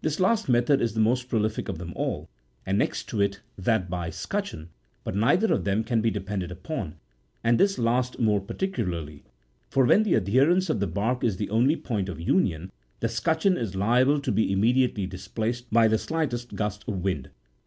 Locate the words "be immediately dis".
14.32-15.28